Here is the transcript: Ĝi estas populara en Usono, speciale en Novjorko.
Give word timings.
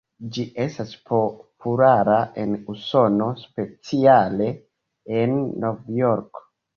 Ĝi 0.35 0.43
estas 0.61 0.91
populara 1.09 2.15
en 2.43 2.55
Usono, 2.73 3.27
speciale 3.41 4.49
en 5.19 5.37
Novjorko. 5.65 6.43